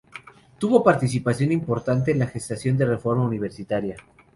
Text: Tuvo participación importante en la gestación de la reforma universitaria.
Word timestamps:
Tuvo 0.57 0.83
participación 0.83 1.51
importante 1.51 2.09
en 2.09 2.17
la 2.17 2.25
gestación 2.25 2.75
de 2.75 2.85
la 2.85 2.93
reforma 2.93 3.23
universitaria. 3.23 3.95